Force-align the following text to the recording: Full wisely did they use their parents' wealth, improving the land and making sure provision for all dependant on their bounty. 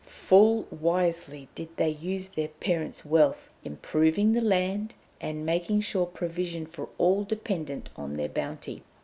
Full 0.07 0.63
wisely 0.71 1.47
did 1.53 1.77
they 1.77 1.91
use 1.91 2.31
their 2.31 2.47
parents' 2.47 3.05
wealth, 3.05 3.51
improving 3.63 4.33
the 4.33 4.41
land 4.41 4.95
and 5.21 5.45
making 5.45 5.81
sure 5.81 6.07
provision 6.07 6.65
for 6.65 6.89
all 6.97 7.23
dependant 7.23 7.89
on 7.95 8.13
their 8.15 8.27
bounty. 8.29 8.81